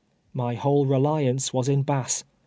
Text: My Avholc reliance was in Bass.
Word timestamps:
My 0.33 0.55
Avholc 0.55 0.89
reliance 0.89 1.53
was 1.53 1.69
in 1.69 1.83
Bass. 1.83 2.23